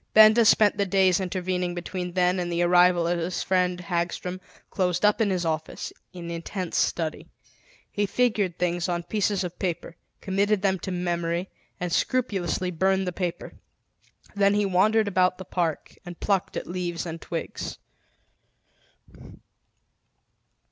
Benda 0.15 0.45
spent 0.45 0.77
the 0.77 0.87
days 0.87 1.19
intervening 1.19 1.75
between 1.75 2.13
then 2.13 2.39
and 2.39 2.51
the 2.51 2.63
arrival 2.63 3.05
of 3.05 3.19
his 3.19 3.43
friend 3.43 3.79
Hagstrom, 3.79 4.41
closed 4.71 5.05
up 5.05 5.21
in 5.21 5.29
his 5.29 5.45
office, 5.45 5.93
in 6.11 6.31
intense 6.31 6.75
study. 6.79 7.27
He 7.91 8.07
figured 8.07 8.57
things 8.57 8.89
on 8.89 9.03
pieces 9.03 9.43
of 9.43 9.59
paper, 9.59 9.95
committed 10.19 10.63
them 10.63 10.79
to 10.79 10.91
memory, 10.91 11.49
and 11.79 11.93
scrupulously 11.93 12.71
burned 12.71 13.05
the 13.05 13.11
paper. 13.11 13.53
Then 14.35 14.55
he 14.55 14.65
wandered 14.65 15.07
about 15.07 15.37
the 15.37 15.45
park 15.45 15.93
and 16.03 16.19
plucked 16.19 16.57
at 16.57 16.65
leaves 16.65 17.05
and 17.05 17.21
twigs. 17.21 17.77